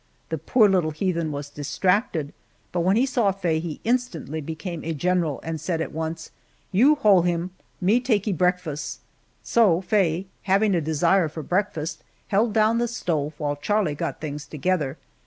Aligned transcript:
The 0.29 0.39
poor 0.39 0.67
little 0.67 0.89
heathen 0.89 1.31
was 1.31 1.51
distracted, 1.51 2.33
but 2.71 2.79
when 2.79 2.95
he 2.95 3.05
saw 3.05 3.31
Faye 3.31 3.59
he 3.59 3.79
instantly 3.83 4.41
became 4.41 4.83
a 4.83 4.95
general 4.95 5.39
and 5.43 5.61
said 5.61 5.79
at 5.79 5.91
once, 5.91 6.31
"You 6.71 6.95
hole 6.95 7.23
ee 7.27 7.29
him 7.31 7.51
me 7.79 7.99
takee 7.99 8.33
bleckfus." 8.33 8.97
So 9.43 9.79
Faye 9.81 10.25
having 10.41 10.73
a 10.73 10.81
desire 10.81 11.29
for 11.29 11.43
breakfast, 11.43 12.03
held 12.29 12.51
down 12.51 12.79
the 12.79 12.87
stove 12.87 13.35
while 13.37 13.55
Charlie 13.55 13.93
got 13.93 14.19
things 14.19 14.47
together. 14.47 14.97